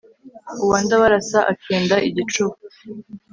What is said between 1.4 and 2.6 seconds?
akenda igicúba